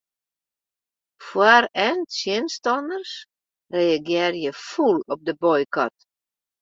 [1.27, 3.13] Foar- en tsjinstanners
[3.75, 5.95] reagearje fûl op de boykot.